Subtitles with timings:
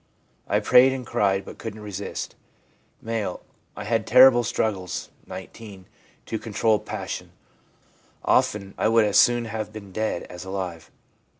[0.47, 2.35] I prayed and cried, but couldn't resist/
[3.07, 3.37] M.'
[3.77, 5.85] I had terrible struggles (19)
[6.25, 7.33] to control passion.
[8.25, 10.89] Often I would as soon have been dead as alive.